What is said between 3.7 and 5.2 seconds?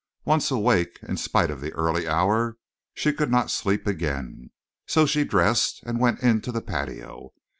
again, so